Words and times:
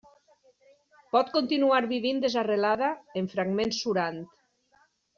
Pot 1.15 1.29
continuar 1.35 1.83
vivint 1.93 2.23
desarrelada, 2.25 2.91
en 3.23 3.31
fragments 3.37 3.87
surant. 3.87 4.23